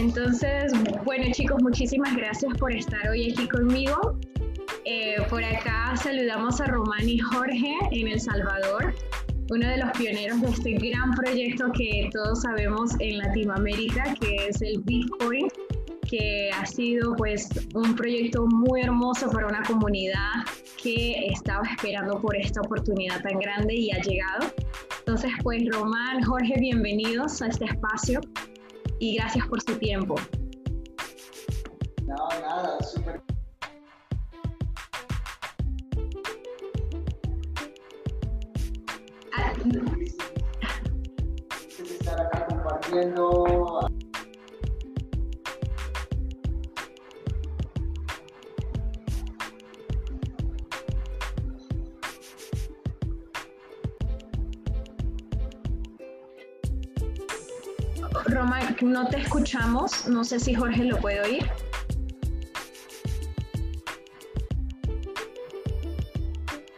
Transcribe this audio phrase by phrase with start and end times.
[0.00, 0.72] Entonces,
[1.04, 4.18] bueno chicos, muchísimas gracias por estar hoy aquí conmigo.
[4.86, 8.94] Eh, por acá saludamos a Román y Jorge en El Salvador,
[9.50, 14.62] uno de los pioneros de este gran proyecto que todos sabemos en Latinoamérica, que es
[14.62, 15.48] el Bitcoin,
[16.08, 20.32] que ha sido pues un proyecto muy hermoso para una comunidad
[20.82, 24.50] que estaba esperando por esta oportunidad tan grande y ha llegado.
[25.00, 28.22] Entonces, pues Román, Jorge, bienvenidos a este espacio
[29.00, 30.14] y gracias por su tiempo.
[32.06, 33.20] No, nada, súper.
[39.32, 39.52] Ah,
[41.78, 43.39] estar acá compartiendo.
[58.82, 60.06] No te escuchamos.
[60.06, 61.50] No sé si Jorge lo puede oír.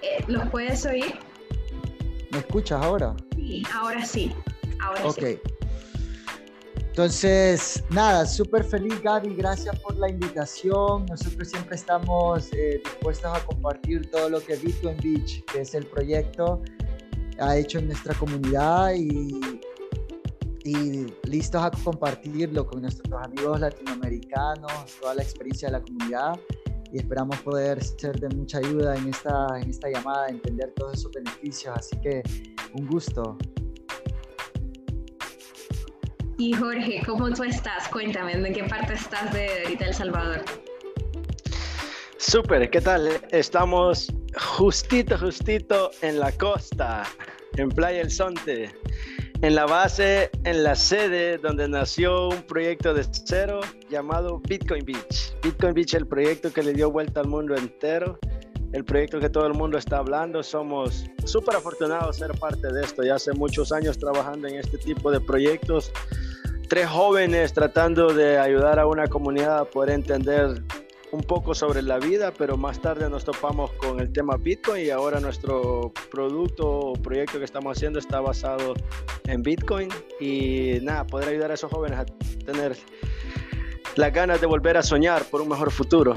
[0.03, 1.14] Eh, ¿Los puedes oír?
[2.31, 3.14] ¿Me escuchas ahora?
[3.36, 4.34] Sí, ahora sí.
[4.81, 5.22] Ahora ok.
[6.92, 11.06] Entonces, nada, súper feliz Gaby, gracias por la invitación.
[11.06, 15.87] Nosotros siempre estamos eh, dispuestos a compartir todo lo que Bitcoin Beach, que es el
[15.87, 16.62] proyecto,
[17.39, 19.52] ha hecho en nuestra comunidad y
[20.65, 26.39] y listos a compartirlo con nuestros amigos latinoamericanos, toda la experiencia de la comunidad
[26.93, 31.11] y esperamos poder ser de mucha ayuda en esta, en esta llamada, entender todos esos
[31.13, 31.75] beneficios.
[31.77, 32.23] Así que
[32.75, 33.39] un gusto.
[36.39, 37.89] Y Jorge, ¿cómo tú estás?
[37.89, 40.45] Cuéntame, ¿de qué parte estás de ahorita El Salvador?
[42.19, 43.09] Súper, ¿qué tal?
[43.31, 44.13] Estamos
[44.57, 47.05] justito, justito en la costa,
[47.57, 48.71] en Playa El Sonte
[49.43, 55.34] en la base, en la sede donde nació un proyecto de cero llamado Bitcoin Beach.
[55.43, 58.21] Bitcoin Beach, el proyecto que le dio vuelta al mundo entero,
[58.72, 60.44] el proyecto que todo el mundo está hablando.
[60.44, 63.03] Somos súper afortunados de ser parte de esto.
[63.03, 65.91] Ya hace muchos años trabajando en este tipo de proyectos.
[66.69, 70.62] Tres jóvenes tratando de ayudar a una comunidad a poder entender
[71.11, 74.91] un poco sobre la vida, pero más tarde nos topamos con el tema Bitcoin y
[74.91, 78.72] ahora nuestro producto o proyecto que estamos haciendo está basado
[79.27, 79.88] en Bitcoin
[80.21, 82.05] y nada, poder ayudar a esos jóvenes a
[82.44, 82.77] tener
[83.97, 86.15] las ganas de volver a soñar por un mejor futuro.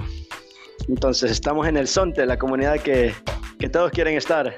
[0.88, 3.14] Entonces estamos en el Sonte, la comunidad que,
[3.60, 4.56] que todos quieren estar.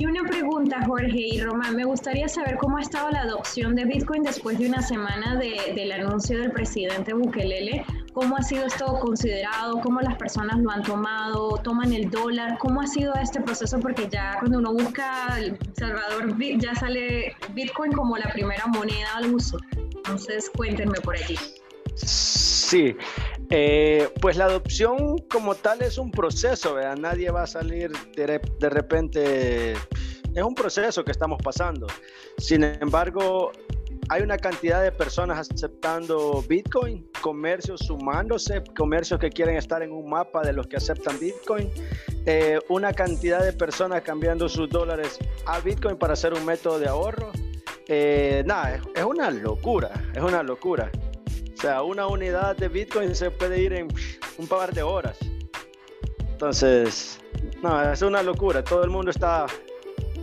[0.00, 3.84] Y una pregunta, Jorge y Román, me gustaría saber cómo ha estado la adopción de
[3.84, 7.84] Bitcoin después de una semana de, del anuncio del presidente Bukelele.
[8.12, 9.80] ¿Cómo ha sido esto considerado?
[9.82, 11.50] ¿Cómo las personas lo han tomado?
[11.62, 12.58] ¿Toman el dólar?
[12.58, 13.78] ¿Cómo ha sido este proceso?
[13.78, 19.32] Porque ya cuando uno busca El Salvador, ya sale Bitcoin como la primera moneda al
[19.32, 19.58] uso.
[19.96, 21.36] Entonces, cuéntenme por allí.
[21.94, 22.96] Sí,
[23.50, 26.96] eh, pues la adopción como tal es un proceso, ¿verdad?
[26.96, 31.86] nadie va a salir de, de, repente, es un proceso que estamos pasando.
[32.38, 33.52] Sin embargo,
[34.10, 40.10] hay una cantidad de personas aceptando Bitcoin, comercios sumándose, comercios que quieren estar en un
[40.10, 41.70] mapa de los que aceptan Bitcoin,
[42.26, 45.16] eh, una cantidad de personas cambiando sus dólares
[45.46, 47.30] a Bitcoin para hacer un método de ahorro.
[47.86, 50.90] Eh, nada, es, es una locura, es una locura.
[51.56, 53.86] O sea, una unidad de Bitcoin se puede ir en
[54.38, 55.18] un par de horas.
[56.32, 57.20] Entonces,
[57.62, 58.64] no, es una locura.
[58.64, 59.46] Todo el mundo está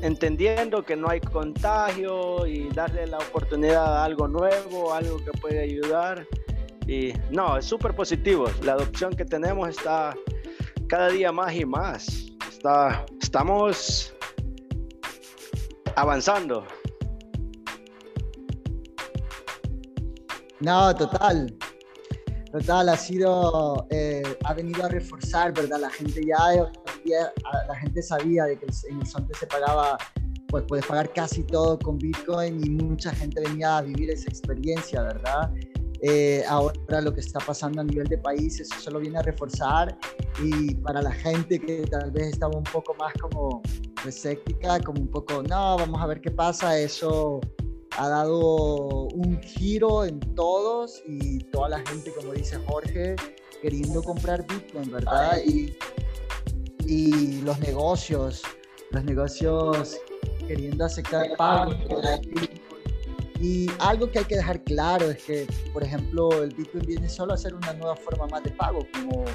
[0.02, 5.62] entendiendo que no hay contagio y darle la oportunidad a algo nuevo, algo que puede
[5.62, 6.25] ayudar.
[6.88, 8.46] Y no, es súper positivo.
[8.63, 10.16] La adopción que tenemos está
[10.88, 12.28] cada día más y más.
[12.50, 14.13] Está, estamos
[15.96, 16.66] avanzando.
[20.59, 21.53] No, total.
[22.52, 25.80] Total, ha sido, eh, ha venido a reforzar, ¿verdad?
[25.80, 26.72] La gente ya,
[27.68, 29.97] la gente sabía de que en el Sonte se pagaba,
[30.47, 35.01] pues puedes pagar casi todo con Bitcoin y mucha gente venía a vivir esa experiencia,
[35.04, 35.51] ¿verdad?
[36.01, 39.98] Eh, ahora lo que está pasando a nivel de país, eso solo viene a reforzar
[40.44, 43.63] y para la gente que tal vez estaba un poco más como
[44.06, 47.42] escéptica, como un poco, no, vamos a ver qué pasa, eso
[47.98, 53.15] ha dado un giro en todos y toda la gente, como dice Jorge,
[53.62, 55.39] queriendo comprar Bitcoin, ¿verdad?
[55.44, 55.75] Y,
[56.88, 58.42] y los negocios,
[58.92, 59.98] los negocios
[60.48, 61.75] queriendo aceptar pagos.
[63.39, 67.34] Y algo que hay que dejar claro es que, por ejemplo, el Bitcoin viene solo
[67.34, 69.25] a ser una nueva forma más de pago, como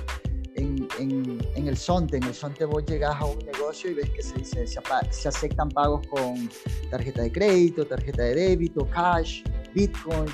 [0.56, 2.16] en, el Sonte.
[2.16, 5.68] En el Sonte vos llegas a un negocio y ves que se dice, se, aceptan
[5.68, 6.50] pagos con
[6.90, 10.26] tarjeta de crédito, tarjeta de débito, cash, Bitcoin.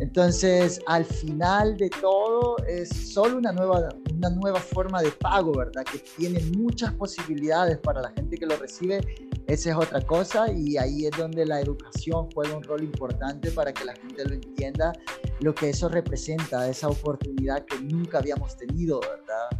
[0.00, 5.84] Entonces, al final de todo, es solo una nueva, una nueva forma de pago, ¿verdad?
[5.84, 9.00] Que tiene muchas posibilidades para la gente que lo recibe.
[9.46, 13.74] Esa es otra cosa y ahí es donde la educación juega un rol importante para
[13.74, 14.92] que la gente lo entienda,
[15.40, 19.59] lo que eso representa, esa oportunidad que nunca habíamos tenido, ¿verdad?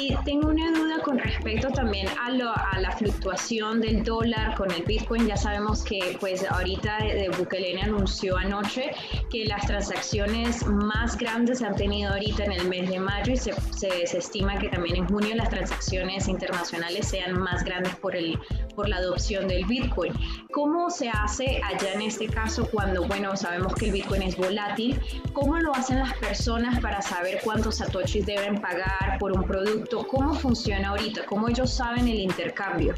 [0.00, 5.26] Y tengo una duda con respecto también a, la fluctuación del dólar con el Bitcoin.
[5.26, 8.92] Ya sabemos que pues ahorita de, Bukele anunció anoche
[9.30, 13.36] que las transacciones más grandes se han tenido ahorita en el mes de mayo y
[13.36, 18.38] se, se, estima que también en junio las transacciones internacionales sean más grandes por, el,
[18.74, 20.14] por la adopción del Bitcoin.
[20.52, 24.98] ¿Cómo se hace allá en este caso cuando, bueno, sabemos que el Bitcoin es volátil?
[25.34, 29.89] ¿Cómo lo hacen las personas para saber cuántos satoshis deben pagar por un producto?
[29.98, 31.26] ¿Cómo funciona ahorita?
[31.26, 32.94] ¿Cómo ellos saben el intercambio?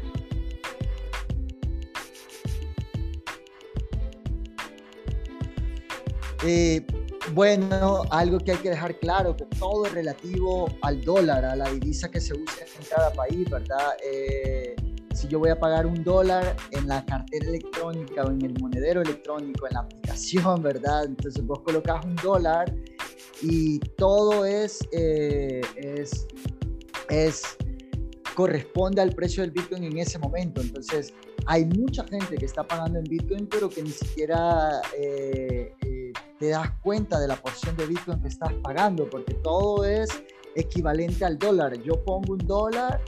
[6.45, 6.85] Eh,
[7.31, 11.69] bueno, algo que hay que dejar claro, que todo es relativo al dólar, a la
[11.69, 13.93] divisa que se usa en cada país, ¿verdad?
[14.05, 14.75] Eh,
[15.13, 19.01] si yo voy a pagar un dólar en la cartera electrónica o en el monedero
[19.01, 21.05] electrónico, en la aplicación, ¿verdad?
[21.05, 22.73] Entonces vos colocas un dólar
[23.41, 26.27] y todo es, eh, es
[27.13, 27.57] es,
[28.35, 30.61] corresponde al precio del Bitcoin en ese momento.
[30.61, 31.13] Entonces,
[31.45, 36.49] hay mucha gente que está pagando en Bitcoin, pero que ni siquiera eh, eh, te
[36.49, 40.09] das cuenta de la porción de Bitcoin que estás pagando, porque todo es
[40.55, 41.81] equivalente al dólar.
[41.81, 43.01] Yo pongo un dólar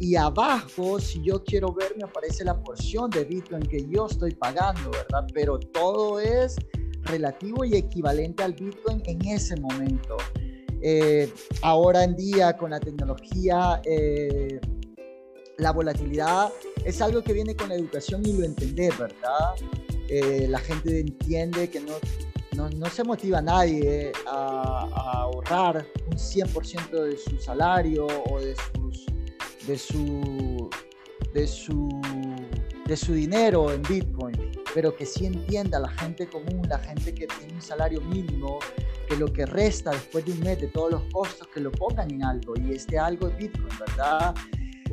[0.00, 4.32] y abajo, si yo quiero ver, me aparece la porción de Bitcoin que yo estoy
[4.32, 5.26] pagando, ¿verdad?
[5.34, 6.56] Pero todo es
[7.02, 10.16] relativo y equivalente al Bitcoin en ese momento.
[10.80, 11.32] Eh,
[11.62, 14.60] ahora en día con la tecnología, eh,
[15.58, 16.52] la volatilidad
[16.84, 19.54] es algo que viene con la educación y lo entender, ¿verdad?
[20.08, 21.94] Eh, la gente entiende que no,
[22.54, 28.40] no, no se motiva a nadie a, a, ahorrar un 100% de su salario o
[28.40, 29.06] de, sus,
[29.66, 30.70] de, su,
[31.34, 32.00] de, su,
[32.86, 37.26] de su dinero en Bitcoin, pero que sí entienda la gente común, la gente que
[37.26, 38.60] tiene un salario mínimo,
[39.08, 42.10] que lo que resta después de un mes de todos los costos que lo pongan
[42.10, 44.34] en algo y este algo es Bitcoin, ¿verdad?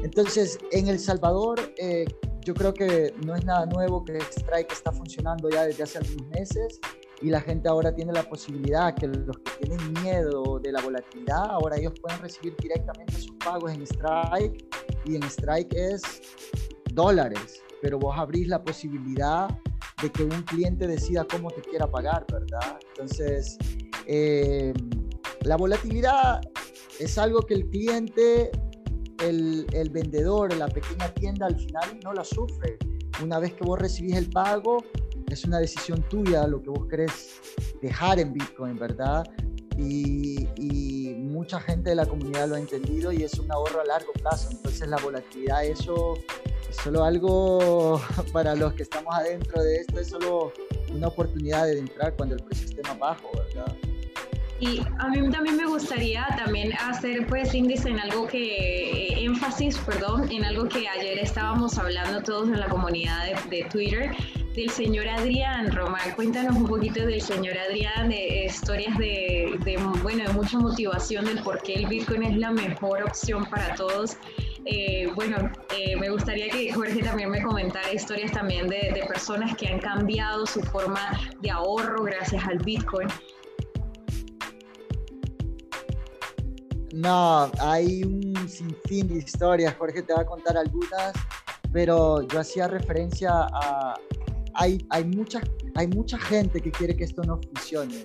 [0.03, 2.05] Entonces, en El Salvador, eh,
[2.45, 6.27] yo creo que no es nada nuevo que Strike está funcionando ya desde hace algunos
[6.29, 6.79] meses
[7.21, 11.49] y la gente ahora tiene la posibilidad que los que tienen miedo de la volatilidad,
[11.49, 14.63] ahora ellos pueden recibir directamente sus pagos en Strike
[15.05, 16.03] y en Strike es
[16.93, 19.47] dólares, pero vos abrís la posibilidad
[20.01, 22.79] de que un cliente decida cómo te quiera pagar, ¿verdad?
[22.89, 23.57] Entonces,
[24.07, 24.73] eh,
[25.41, 26.41] la volatilidad
[26.99, 28.51] es algo que el cliente,
[29.19, 32.77] el, el vendedor, la pequeña tienda al final no la sufre.
[33.23, 34.83] Una vez que vos recibís el pago,
[35.29, 37.41] es una decisión tuya lo que vos querés
[37.81, 39.25] dejar en Bitcoin, ¿verdad?
[39.77, 43.85] Y, y, mucha gente de la comunidad lo ha entendido y es un ahorro a
[43.85, 44.49] largo plazo.
[44.51, 46.13] Entonces la volatilidad, eso
[46.69, 48.01] es solo algo
[48.33, 50.53] para los que estamos adentro de esto, es solo
[50.93, 53.75] una oportunidad de entrar cuando el precio esté más bajo, ¿verdad?
[54.65, 59.77] Y a mí también me gustaría también hacer pues índice en algo que, eh, énfasis,
[59.77, 64.15] perdón, en algo que ayer estábamos hablando todos en la comunidad de, Twitter,
[64.55, 65.71] del señor Adrián.
[65.71, 71.25] Román, cuéntanos un poquito del señor Adrián, de historias de, de, bueno, de mucha motivación
[71.25, 74.17] del por qué el Bitcoin es la mejor opción para todos.
[74.65, 79.55] Eh, bueno, eh, me gustaría que Jorge también me comentara historias también de, de personas
[79.57, 83.07] que han cambiado su forma de ahorro gracias al Bitcoin.
[86.95, 91.11] No, hay un sinfín de historias, Jorge te va a contar algunas,
[91.73, 93.99] pero yo hacía referencia a...
[94.53, 95.41] Hay, hay, mucha,
[95.75, 98.01] hay mucha gente que quiere que esto no funcione.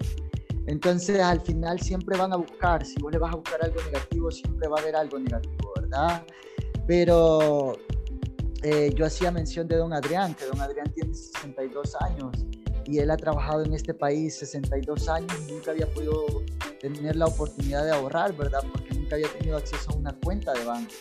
[0.67, 4.29] Entonces al final siempre van a buscar, si vos le vas a buscar algo negativo,
[4.33, 6.25] siempre va a haber algo negativo, ¿verdad?
[6.89, 7.75] Pero
[8.65, 12.33] eh, yo hacía mención de don Adrián, que don Adrián tiene 62 años
[12.91, 16.43] y él ha trabajado en este país 62 años y nunca había podido
[16.81, 18.61] tener la oportunidad de ahorrar, ¿verdad?
[18.73, 20.93] Porque nunca había tenido acceso a una cuenta de banco.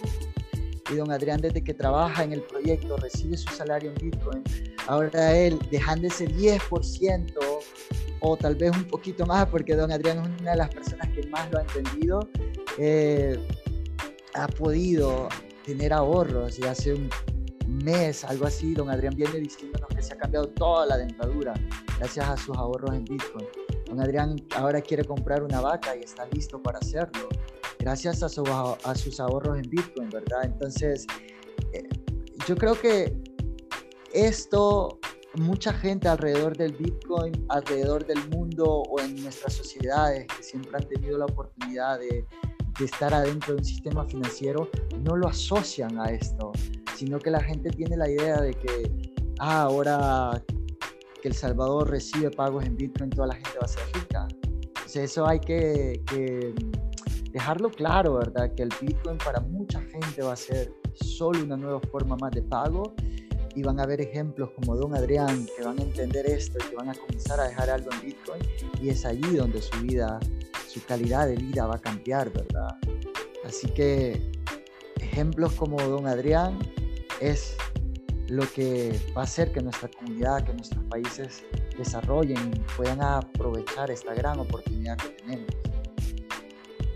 [0.91, 4.43] Y don Adrián, desde que trabaja en el proyecto, recibe su salario en Bitcoin.
[4.87, 7.33] Ahora él, dejando ese 10%
[8.21, 11.25] o tal vez un poquito más, porque don Adrián es una de las personas que
[11.27, 12.29] más lo ha entendido,
[12.77, 13.39] eh,
[14.35, 15.27] ha podido
[15.65, 17.09] tener ahorros y hace un
[17.69, 21.53] mes, algo así, don Adrián viene diciéndonos que se ha cambiado toda la dentadura
[21.97, 23.47] gracias a sus ahorros en Bitcoin.
[23.87, 27.27] Don Adrián ahora quiere comprar una vaca y está listo para hacerlo,
[27.79, 30.43] gracias a, sus ahorros en Bitcoin, ¿verdad?
[30.43, 31.07] Entonces,
[31.73, 31.87] eh,
[32.47, 33.15] yo creo que
[34.13, 34.99] esto
[35.35, 40.87] mucha gente alrededor del Bitcoin, alrededor del mundo o en nuestras sociedades que siempre han
[40.87, 42.25] tenido la oportunidad de,
[42.79, 44.69] de estar adentro de un sistema financiero,
[45.01, 46.51] no lo asocian a esto,
[46.99, 48.91] sino que la gente tiene la idea de que
[49.39, 50.43] ah, ahora
[51.21, 54.27] que El Salvador recibe pagos en Bitcoin, toda la gente va a ser rica.
[54.65, 56.53] Entonces eso hay que, que
[57.31, 58.53] dejarlo claro, ¿verdad?
[58.53, 62.41] Que el Bitcoin para mucha gente va a ser solo una nueva forma más de
[62.41, 62.93] pago
[63.55, 66.75] y van a haber ejemplos como Don Adrián que van a entender esto y que
[66.75, 68.41] van a comenzar a dejar algo en Bitcoin
[68.81, 70.19] y es allí donde su vida,
[70.67, 72.75] su calidad de vida va a cambiar, ¿verdad?
[73.45, 74.21] Así que
[74.97, 76.59] ejemplos como Don Adrián
[77.19, 77.55] es
[78.27, 81.43] lo que va a hacer que nuestra comunidad, que nuestros países
[81.77, 85.47] desarrollen y puedan aprovechar esta gran oportunidad que tenemos.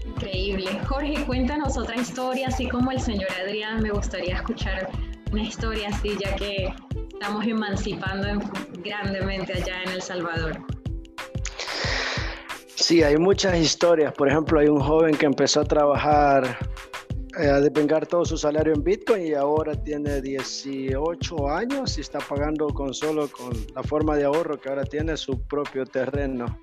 [0.05, 0.79] Increíble.
[0.87, 4.89] Jorge, cuéntanos otra historia, así como el señor Adrián, me gustaría escuchar
[5.31, 6.73] una historia así, ya que
[7.11, 8.27] estamos emancipando
[8.83, 10.61] grandemente allá en El Salvador.
[12.75, 14.13] Sí, hay muchas historias.
[14.13, 16.57] Por ejemplo, hay un joven que empezó a trabajar,
[17.35, 22.67] a desvengar todo su salario en Bitcoin y ahora tiene 18 años y está pagando
[22.67, 26.59] con solo con la forma de ahorro que ahora tiene su propio terreno.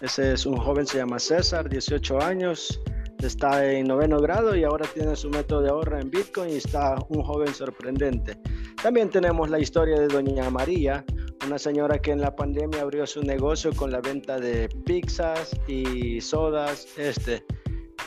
[0.00, 2.80] Ese es un joven, se llama César, 18 años,
[3.20, 6.96] está en noveno grado y ahora tiene su método de ahorro en Bitcoin y está
[7.08, 8.36] un joven sorprendente.
[8.82, 11.04] También tenemos la historia de Doña María,
[11.46, 16.20] una señora que en la pandemia abrió su negocio con la venta de pizzas y
[16.20, 16.86] sodas.
[16.98, 17.44] Este,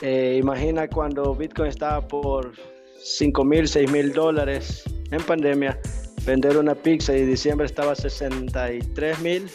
[0.02, 2.52] eh, imagina cuando Bitcoin estaba por
[3.02, 5.78] 5 mil, 6 mil dólares en pandemia,
[6.24, 9.48] vender una pizza y diciembre estaba 63 mil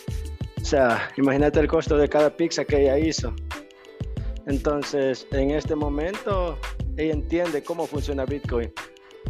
[0.63, 3.35] o sea, imagínate el costo de cada pizza que ella hizo.
[4.47, 6.57] Entonces, en este momento,
[6.95, 8.71] ella entiende cómo funciona Bitcoin.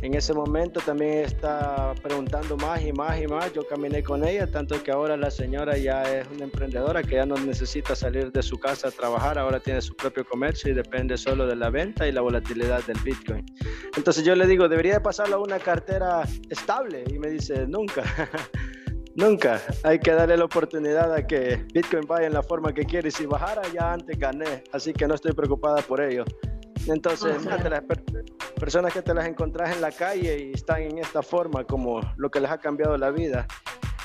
[0.02, 3.54] En ese momento también está preguntando más y más y más.
[3.54, 7.26] Yo caminé con ella, tanto que ahora la señora ya es una emprendedora que ya
[7.26, 11.18] no necesita salir de su casa a trabajar, ahora tiene su propio comercio y depende
[11.18, 13.46] solo de la venta y la volatilidad del Bitcoin.
[13.96, 18.04] Entonces yo le digo, debería pasarlo a una cartera estable y me dice, nunca.
[19.16, 19.62] Nunca.
[19.84, 23.12] Hay que darle la oportunidad a que Bitcoin vaya en la forma que quiere.
[23.12, 24.64] Si bajara, ya antes gané.
[24.72, 26.26] Así que no estoy preocupada por ello.
[26.88, 27.84] Entonces, las
[28.60, 32.30] personas que te las encontrás en la calle y están en esta forma, como lo
[32.30, 33.48] que les ha cambiado la vida.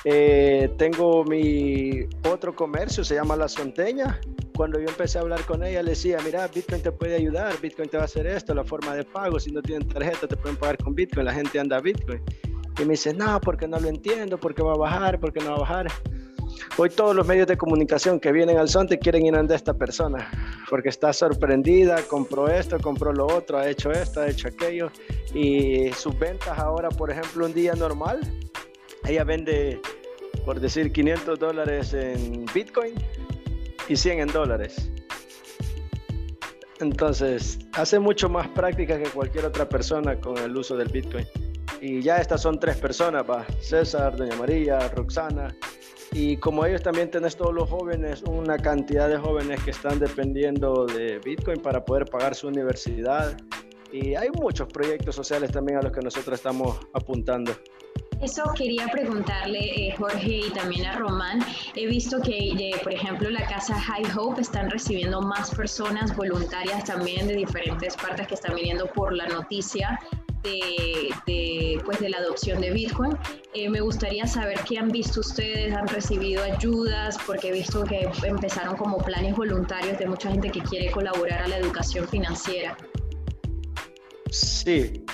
[0.04, 4.20] Eh, tengo mi otro comercio, se llama La Sonteña.
[4.56, 7.88] Cuando yo empecé a hablar con ella, le decía, mira, Bitcoin te puede ayudar, Bitcoin
[7.88, 10.56] te va a hacer esto, la forma de pago, si no tienen tarjeta te pueden
[10.56, 12.22] pagar con Bitcoin, la gente anda a Bitcoin.
[12.78, 15.56] Y me dice, no, porque no lo entiendo, porque va a bajar, porque no va
[15.56, 15.86] a bajar.
[16.76, 20.30] Hoy todos los medios de comunicación que vienen al Sonte quieren ir a esta persona,
[20.68, 24.90] porque está sorprendida, compró esto, compró lo otro, ha hecho esto, ha hecho aquello.
[25.34, 28.20] Y sus ventas ahora, por ejemplo, un día normal,
[29.06, 29.80] ella vende,
[30.44, 32.94] por decir, 500 dólares en Bitcoin
[33.88, 34.90] y 100 en dólares.
[36.80, 41.26] Entonces, hace mucho más práctica que cualquier otra persona con el uso del Bitcoin.
[41.80, 43.44] Y ya estas son tres personas, va.
[43.60, 45.54] César, Doña María, Roxana.
[46.12, 50.86] Y como ellos también tenés todos los jóvenes, una cantidad de jóvenes que están dependiendo
[50.86, 53.36] de Bitcoin para poder pagar su universidad.
[53.92, 57.52] Y hay muchos proyectos sociales también a los que nosotros estamos apuntando.
[58.20, 61.38] Eso quería preguntarle, eh, Jorge, y también a Román.
[61.76, 66.82] He visto que, eh, por ejemplo, la casa High Hope están recibiendo más personas voluntarias
[66.84, 70.00] también de diferentes partes que están viniendo por la noticia
[70.42, 73.16] de, pues de la adopción de Bitcoin.
[73.54, 78.08] Eh, me gustaría saber qué han visto ustedes, han recibido ayudas, porque he visto que
[78.22, 82.76] empezaron como planes voluntarios de mucha gente que quiere colaborar a la educación financiera.
[84.30, 85.04] Sí.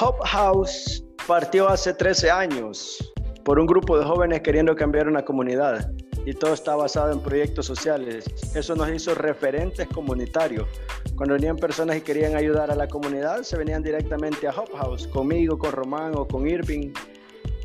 [0.00, 3.12] Hop House partió hace 13 años
[3.44, 5.88] por un grupo de jóvenes queriendo cambiar una comunidad
[6.26, 8.24] y todo está basado en proyectos sociales.
[8.52, 10.66] Eso nos hizo referentes comunitarios.
[11.14, 15.06] Cuando venían personas y querían ayudar a la comunidad, se venían directamente a Hop House,
[15.06, 16.92] conmigo, con Román o con Irving.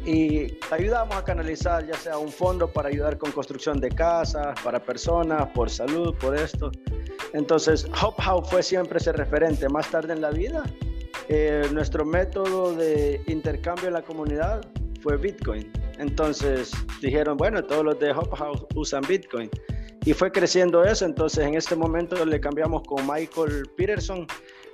[0.05, 4.79] Y ayudamos a canalizar ya sea un fondo para ayudar con construcción de casas, para
[4.79, 6.71] personas, por salud, por esto.
[7.33, 9.67] Entonces, Hop House fue siempre ese referente.
[9.69, 10.63] Más tarde en la vida,
[11.29, 14.61] eh, nuestro método de intercambio en la comunidad
[15.01, 15.80] fue Bitcoin.
[16.01, 19.49] Entonces dijeron, bueno, todos los de Hop House usan Bitcoin.
[20.03, 24.25] Y fue creciendo eso, entonces en este momento le cambiamos con Michael Peterson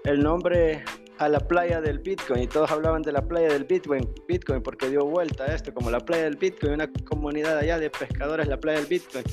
[0.05, 0.85] el nombre
[1.17, 4.89] a la playa del Bitcoin y todos hablaban de la playa del Bitcoin, Bitcoin porque
[4.89, 8.57] dio vuelta a esto, como la playa del Bitcoin, una comunidad allá de pescadores, la
[8.57, 9.25] playa del Bitcoin.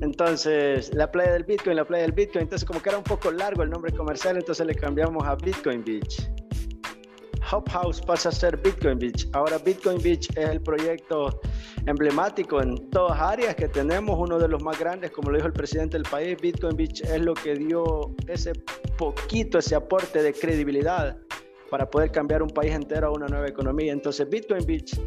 [0.00, 3.30] Entonces, la playa del Bitcoin, la playa del Bitcoin, entonces como que era un poco
[3.30, 6.28] largo el nombre comercial, entonces le cambiamos a Bitcoin Beach.
[7.52, 9.28] Hub House pasa a ser Bitcoin Beach.
[9.32, 11.40] Ahora Bitcoin Beach es el proyecto
[11.86, 15.52] emblemático en todas áreas que tenemos, uno de los más grandes, como lo dijo el
[15.52, 16.36] presidente del país.
[16.40, 18.52] Bitcoin Beach es lo que dio ese
[18.98, 21.16] poquito, ese aporte de credibilidad
[21.70, 23.92] para poder cambiar un país entero a una nueva economía.
[23.92, 24.98] Entonces, Bitcoin Beach,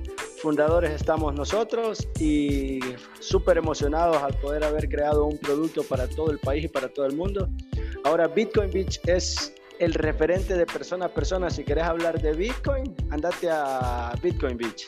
[0.41, 2.79] fundadores estamos nosotros y
[3.19, 7.05] súper emocionados al poder haber creado un producto para todo el país y para todo
[7.05, 7.49] el mundo.
[8.03, 11.49] Ahora, Bitcoin Beach es el referente de persona a persona.
[11.49, 14.87] Si querés hablar de Bitcoin, andate a Bitcoin Beach.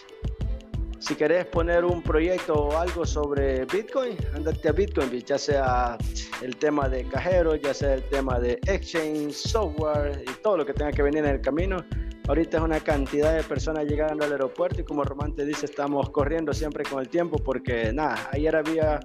[1.00, 5.98] Si querés poner un proyecto o algo sobre Bitcoin, andate a Bitcoin Beach, ya sea
[6.44, 10.74] el tema de cajero, ya sea el tema de exchange, software y todo lo que
[10.74, 11.78] tenga que venir en el camino.
[12.28, 16.12] Ahorita es una cantidad de personas llegando al aeropuerto y como Román te dice, estamos
[16.12, 19.00] corriendo siempre con el tiempo porque nada, ayer había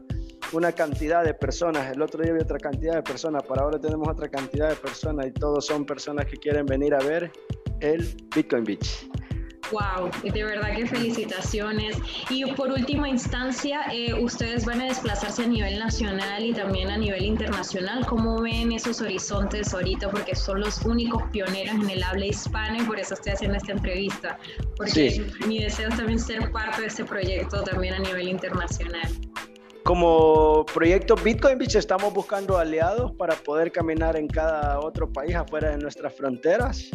[0.52, 4.08] una cantidad de personas, el otro día había otra cantidad de personas, para ahora tenemos
[4.08, 7.30] otra cantidad de personas y todos son personas que quieren venir a ver
[7.80, 9.08] el Bitcoin Beach.
[9.72, 11.96] Wow, de verdad que felicitaciones.
[12.30, 16.96] Y por última instancia, eh, ustedes van a desplazarse a nivel nacional y también a
[16.96, 18.06] nivel internacional.
[18.06, 20.10] ¿Cómo ven esos horizontes ahorita?
[20.10, 23.72] Porque son los únicos pioneros en el habla hispana y por eso estoy haciendo esta
[23.72, 24.38] entrevista.
[24.76, 29.10] Porque mi deseo es también ser parte de este proyecto también a nivel internacional.
[29.86, 35.70] Como proyecto Bitcoin Beach estamos buscando aliados para poder caminar en cada otro país afuera
[35.70, 36.90] de nuestras fronteras,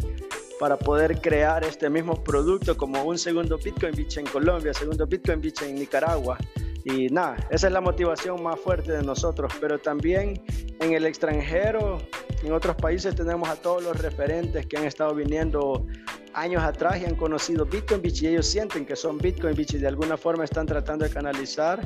[0.60, 5.40] para poder crear este mismo producto como un segundo Bitcoin Beach en Colombia, segundo Bitcoin
[5.40, 6.36] Beach en Nicaragua.
[6.84, 10.42] Y nada, esa es la motivación más fuerte de nosotros, pero también
[10.78, 11.96] en el extranjero,
[12.42, 15.86] en otros países tenemos a todos los referentes que han estado viniendo
[16.34, 19.78] años atrás y han conocido Bitcoin Beach y ellos sienten que son Bitcoin Beach y
[19.78, 21.80] de alguna forma están tratando de canalizar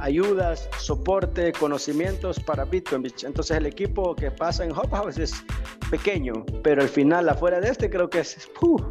[0.00, 3.06] ayudas, soporte, conocimientos para Bitcoin.
[3.22, 5.44] Entonces el equipo que pasa en Hubhouse es
[5.90, 8.48] pequeño, pero al final afuera de este creo que es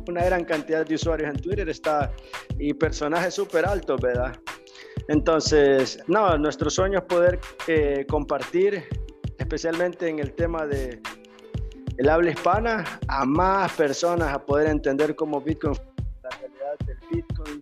[0.07, 2.11] una gran cantidad de usuarios en Twitter está
[2.57, 4.37] y personajes súper altos, ¿verdad?
[5.07, 8.83] Entonces, no, nuestro sueño es poder eh, compartir,
[9.37, 11.01] especialmente en el tema de
[11.97, 15.75] el habla hispana, a más personas a poder entender cómo Bitcoin,
[16.23, 17.59] la realidad del Bitcoin,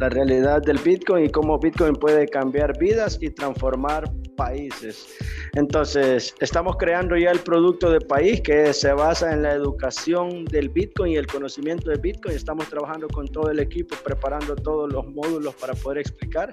[0.00, 5.08] la realidad del Bitcoin y cómo Bitcoin puede cambiar vidas y transformar países.
[5.52, 10.70] Entonces, estamos creando ya el producto de país que se basa en la educación del
[10.70, 12.34] Bitcoin y el conocimiento de Bitcoin.
[12.34, 16.52] Estamos trabajando con todo el equipo, preparando todos los módulos para poder explicar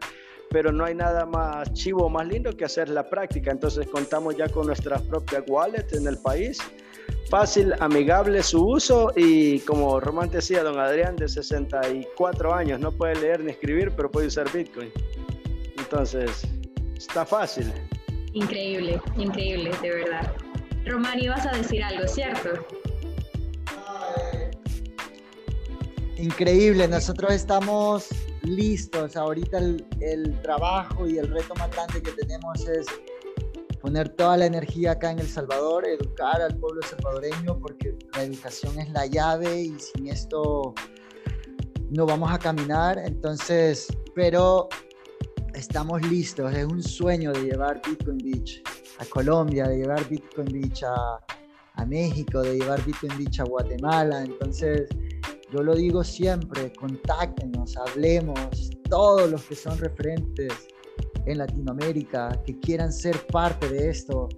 [0.50, 3.52] pero no hay nada más chivo, más lindo que hacer la práctica.
[3.52, 6.60] Entonces contamos ya con nuestras propias wallets en el país
[7.30, 13.16] fácil, amigable su uso y como Román decía, don Adrián de 64 años, no puede
[13.16, 14.92] leer ni escribir, pero puede usar Bitcoin.
[15.78, 16.44] Entonces,
[16.96, 17.72] está fácil.
[18.34, 20.34] Increíble, increíble, de verdad.
[20.86, 22.50] Román, ibas a decir algo, ¿cierto?
[26.18, 28.08] Increíble, nosotros estamos
[28.44, 29.16] listos.
[29.16, 32.88] Ahorita el, el trabajo y el reto más grande que tenemos es
[33.88, 38.78] poner toda la energía acá en El Salvador, educar al pueblo salvadoreño, porque la educación
[38.80, 40.74] es la llave y sin esto
[41.92, 43.00] no vamos a caminar.
[43.00, 44.68] Entonces, pero
[45.54, 46.54] estamos listos.
[46.54, 48.62] Es un sueño de llevar Bitcoin Beach
[49.00, 51.24] a Colombia, de llevar Bitcoin Beach a,
[51.76, 54.22] a México, de llevar Bitcoin Beach a Guatemala.
[54.22, 54.90] Entonces,
[55.54, 60.68] yo lo digo siempre, contáctenos, hablemos, todos los que son referentes
[61.28, 64.30] en Latinoamérica que quieran ser parte de esto.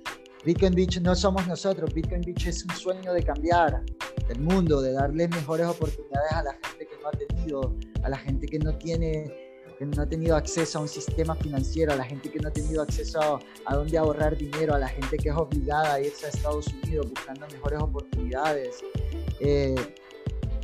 [0.45, 3.83] Bitcoin Beach no somos nosotros, Bitcoin Beach es un sueño de cambiar
[4.29, 8.17] el mundo, de darle mejores oportunidades a la gente que no ha tenido, a la
[8.17, 12.03] gente que no tiene que no ha tenido acceso a un sistema financiero, a la
[12.03, 15.35] gente que no ha tenido acceso a, dónde ahorrar dinero, a la gente que es
[15.35, 18.81] obligada a irse a Estados Unidos buscando mejores oportunidades,
[19.39, 19.75] eh,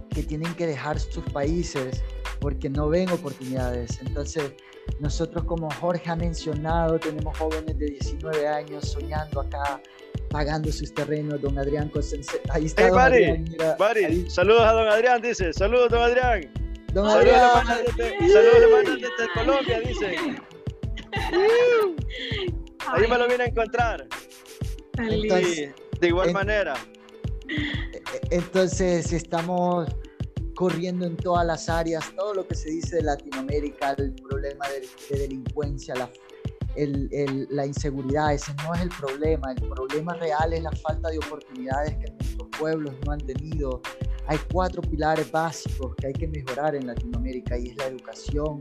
[0.09, 2.03] que tienen que dejar sus países
[2.41, 3.99] porque no ven oportunidades.
[4.05, 4.51] Entonces,
[5.00, 9.82] nosotros, como Jorge ha mencionado, tenemos jóvenes de 19 años soñando acá,
[10.30, 11.41] pagando sus terrenos.
[11.41, 12.41] Don Adrián Cosense.
[12.50, 12.84] Ahí está.
[12.84, 15.52] Hey, don Adrián, Saludos a don Adrián, dice.
[15.54, 16.50] Saludos, don Adrián.
[16.93, 17.65] Don Adrián.
[17.65, 20.15] Saludos, hermanos desde Colombia, dice.
[22.88, 24.08] Ahí me lo vine a encontrar.
[24.98, 25.74] de
[26.08, 26.76] igual manera.
[27.50, 27.58] E,
[27.98, 28.02] e,
[28.36, 29.88] entonces, estamos
[30.56, 35.18] corriendo en todas las áreas, todo lo que se dice de Latinoamérica, el problema de,
[35.18, 36.10] delincuencia, la,
[37.50, 41.96] la inseguridad, ese no es el problema, el problema real es la falta de oportunidades
[41.98, 43.82] que nuestros pueblos no han tenido.
[44.28, 48.60] Hay cuatro pilares básicos que hay que mejorar en Latinoamérica y es la educación.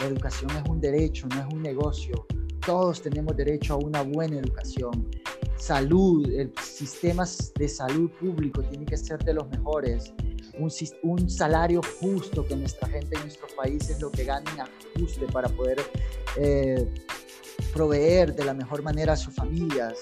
[0.00, 2.26] La educación es un derecho, no es un negocio.
[2.66, 5.08] Todos tenemos derecho a una buena educación
[5.56, 10.12] salud, el sistemas de salud público tiene que ser de los mejores,
[10.58, 10.70] un,
[11.02, 15.80] un salario justo que nuestra gente en nuestros países lo que ganen ajuste para poder
[16.36, 16.88] eh,
[17.72, 19.94] proveer de la mejor manera a sus familias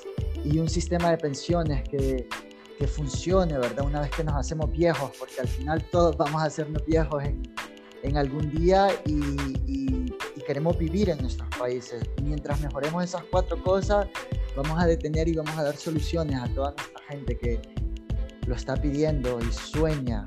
[0.45, 2.29] y un sistema de pensiones que,
[2.79, 3.85] que funcione, ¿verdad?
[3.87, 7.43] Una vez que nos hacemos viejos, porque al final todos vamos a hacernos viejos en,
[8.03, 9.21] en algún día y,
[9.67, 10.13] y,
[10.45, 12.03] queremos vivir en nuestros países.
[12.21, 14.09] Mientras mejoremos esas cuatro cosas,
[14.57, 17.63] vamos a detener y vamos a dar soluciones a toda nuestra gente que
[18.49, 20.25] lo está pidiendo y sueña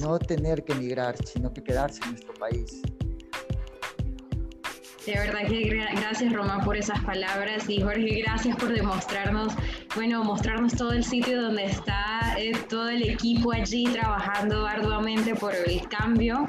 [0.00, 2.82] no tener que emigrar, sino que quedarse en nuestro país.
[5.06, 5.62] De verdad que
[5.96, 9.54] gracias Román por esas palabras y Jorge, gracias por demostrarnos,
[9.94, 15.54] bueno, mostrarnos todo el sitio donde está eh, todo el equipo allí trabajando arduamente por
[15.54, 16.44] el cambio.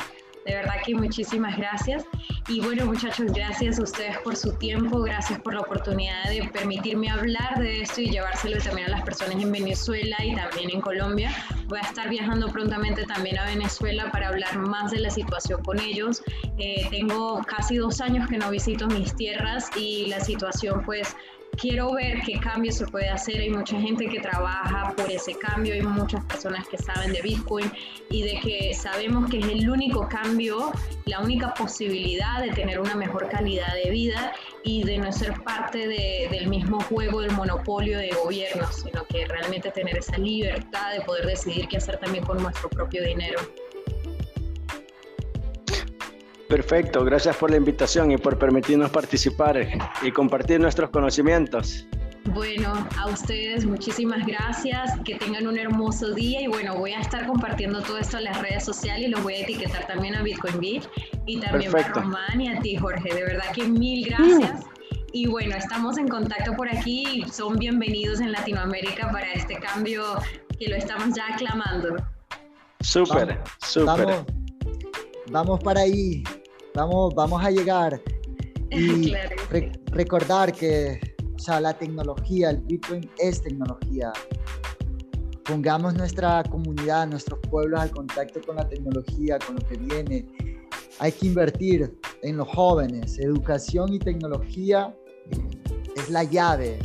[0.46, 2.06] De verdad que muchísimas gracias.
[2.48, 7.10] Y bueno, muchachos, gracias a ustedes por su tiempo, gracias por la oportunidad de permitirme
[7.10, 11.32] hablar de esto y llevárselo también a las personas en Venezuela y también en Colombia.
[11.68, 15.80] Voy a estar viajando prontamente también a Venezuela para hablar más de la situación con
[15.80, 16.24] ellos.
[16.58, 21.16] Eh, tengo casi dos años que no visito mis tierras y la situación pues
[21.60, 23.42] quiero ver qué cambio se puede hacer.
[23.42, 27.72] Hay mucha gente que trabaja por ese cambio, hay muchas personas que saben de Bitcoin
[28.10, 30.72] y de que sabemos que es el único cambio,
[31.06, 35.88] la única posibilidad de tener una mejor calidad de vida y de no ser parte
[35.88, 41.26] del mismo juego del monopolio de gobiernos, sino que realmente tener esa libertad de poder
[41.26, 43.40] decidir qué hacer también con nuestro propio dinero.
[46.50, 49.68] Perfecto, gracias por la invitación y por permitirnos participar
[50.02, 51.86] y compartir nuestros conocimientos.
[52.34, 57.28] Bueno, a ustedes muchísimas gracias, que tengan un hermoso día y bueno, voy a estar
[57.28, 60.60] compartiendo todo esto en las redes sociales y los voy a etiquetar también a Bitcoin
[60.60, 60.90] Beach
[61.28, 64.66] y también a Román y a ti Jorge, de verdad que mil gracias.
[65.14, 70.04] Y bueno, estamos en contacto por aquí y son bienvenidos en Latinoamérica para este cambio
[70.60, 71.96] que lo estamos ya aclamando.
[72.80, 74.26] Súper, súper.
[75.32, 76.24] vamos para ahí
[76.80, 78.02] vamos, vamos a llegar.
[78.72, 79.16] Y
[79.92, 81.00] recordar que
[81.40, 84.12] o sea, la tecnología, el Bitcoin es tecnología.
[85.46, 90.28] Pongamos nuestra comunidad, nuestros pueblos al contacto con la tecnología, con lo que viene.
[91.00, 93.18] Hay que invertir en los jóvenes.
[93.20, 94.94] Educación y tecnología
[95.96, 96.78] es la llave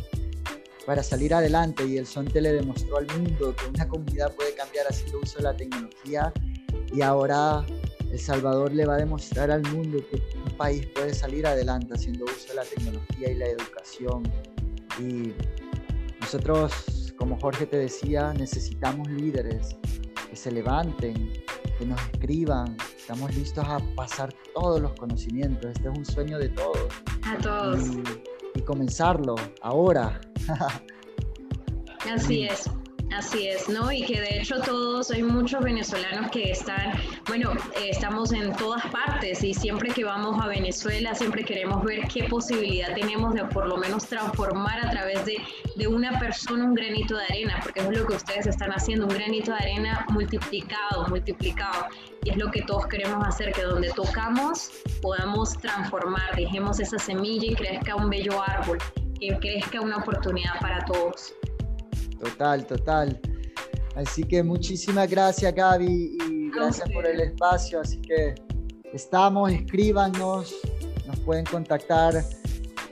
[0.85, 4.85] para salir adelante y el Sonte le demostró al mundo que una comunidad puede cambiar
[4.87, 6.31] haciendo uso de la tecnología
[6.93, 7.65] y ahora
[8.15, 12.23] el Salvador le va a demostrar al mundo que un país puede salir adelante haciendo
[12.23, 14.23] uso de la tecnología y la educación.
[14.97, 15.33] Y
[16.21, 19.75] nosotros, como Jorge te decía, necesitamos líderes
[20.29, 21.33] que se levanten,
[21.77, 22.77] que nos escriban.
[22.97, 25.71] Estamos listos a pasar todos los conocimientos.
[25.71, 26.87] Este es un sueño de todos.
[27.25, 27.85] A todos.
[27.85, 30.21] Y, y comenzarlo ahora.
[32.09, 32.69] Así es.
[33.11, 33.91] Así es, ¿no?
[33.91, 36.93] Y que de hecho todos, hay muchos venezolanos que están,
[37.27, 42.07] bueno, eh, estamos en todas partes y siempre que vamos a Venezuela, siempre queremos ver
[42.07, 45.37] qué posibilidad tenemos de por lo menos transformar a través de,
[45.75, 49.13] de una persona un granito de arena, porque es lo que ustedes están haciendo, un
[49.13, 51.85] granito de arena multiplicado, multiplicado.
[52.23, 57.51] Y es lo que todos queremos hacer, que donde tocamos podamos transformar, dejemos esa semilla
[57.51, 58.79] y crezca un bello árbol,
[59.19, 61.33] que crezca una oportunidad para todos.
[62.19, 63.19] Total, total.
[63.95, 67.81] Así que muchísimas gracias Gaby y gracias por el espacio.
[67.81, 68.35] Así que
[68.93, 70.55] estamos, escríbanos,
[71.07, 72.23] nos pueden contactar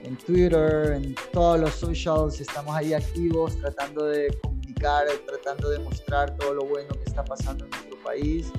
[0.04, 6.36] en Twitter, en todos los socials, estamos ahí activos tratando de comunicar, tratando de mostrar
[6.38, 8.52] todo lo bueno que está pasando en nuestro país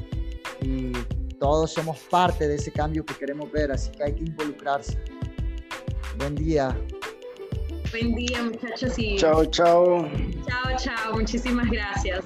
[0.62, 0.92] y
[1.38, 4.98] todos somos parte de ese cambio que queremos ver, así que hay que involucrarse.
[6.18, 6.74] Buen día.
[7.94, 8.98] Buen día, muchachos.
[8.98, 9.14] Y...
[9.18, 10.10] Chao, chao.
[10.48, 11.12] Chao, chao.
[11.12, 12.24] Muchísimas gracias.